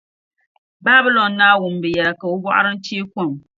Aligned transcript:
Babilɔn 0.83 1.31
naa 1.39 1.59
wum 1.61 1.75
bɛ 1.81 1.87
yɛla, 1.95 2.17
ka 2.19 2.25
o 2.33 2.35
bɔɣiri 2.43 2.71
ni 2.71 2.81
chee 2.85 3.03
kom. 3.13 3.31